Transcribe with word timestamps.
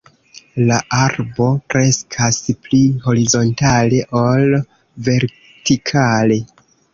La 0.69 0.77
arbo 0.99 1.49
kreskas 1.73 2.39
pli 2.63 2.79
horizontale 3.03 4.01
ol 4.23 4.57
vertikale. 5.11 6.41